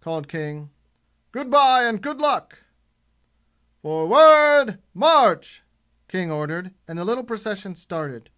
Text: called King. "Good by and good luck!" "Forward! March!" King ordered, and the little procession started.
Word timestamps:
called 0.00 0.26
King. 0.26 0.68
"Good 1.30 1.48
by 1.48 1.84
and 1.84 2.02
good 2.02 2.18
luck!" 2.18 2.64
"Forward! 3.82 4.80
March!" 4.94 5.62
King 6.08 6.28
ordered, 6.28 6.74
and 6.88 6.98
the 6.98 7.04
little 7.04 7.22
procession 7.22 7.76
started. 7.76 8.30